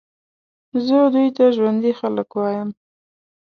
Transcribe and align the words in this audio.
زه 0.85 0.97
دوی 1.13 1.27
ته 1.37 1.45
ژوندي 1.55 1.91
خلک 1.99 2.29
وایم. 2.35 2.69